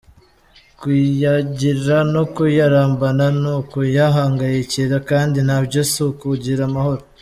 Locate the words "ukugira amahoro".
6.11-7.01